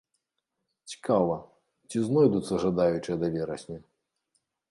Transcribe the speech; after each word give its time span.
Цікава, 0.93 1.35
ці 1.91 1.97
знойдуцца 2.07 2.61
жадаючыя 2.65 3.17
да 3.25 3.31
верасня? 3.39 3.79